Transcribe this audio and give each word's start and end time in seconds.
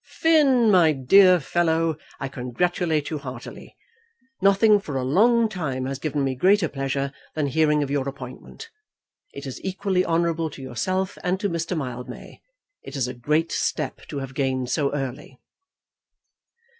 Finn, 0.15 0.71
my 0.71 0.91
dear 0.93 1.39
fellow, 1.39 1.95
I 2.19 2.27
congratulate 2.27 3.11
you 3.11 3.19
heartily. 3.19 3.77
Nothing 4.41 4.79
for 4.79 4.97
a 4.97 5.03
long 5.03 5.47
time 5.47 5.85
has 5.85 5.99
given 5.99 6.23
me 6.23 6.33
greater 6.33 6.67
pleasure 6.67 7.11
than 7.35 7.45
hearing 7.45 7.83
of 7.83 7.91
your 7.91 8.09
appointment. 8.09 8.71
It 9.31 9.45
is 9.45 9.63
equally 9.63 10.03
honourable 10.03 10.49
to 10.49 10.61
yourself 10.63 11.19
and 11.23 11.39
to 11.39 11.49
Mr. 11.51 11.77
Mildmay. 11.77 12.41
It 12.81 12.95
is 12.95 13.07
a 13.07 13.13
great 13.13 13.51
step 13.51 14.07
to 14.07 14.17
have 14.17 14.33
gained 14.33 14.71
so 14.71 14.91
early." 14.91 15.39